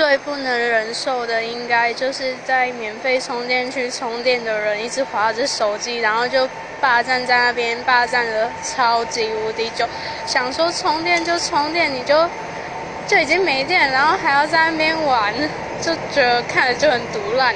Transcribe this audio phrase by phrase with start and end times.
[0.00, 6.48] 最不能忍受的，应该就是在免费充电区充电的人一直划着手机，然后就
[6.80, 9.86] 霸占在那边，霸占的超级无敌久。
[10.24, 12.26] 想说充电就充电，你就
[13.06, 15.34] 就已经没电，然后还要在那边玩，
[15.82, 17.54] 就觉得看着就很毒烂。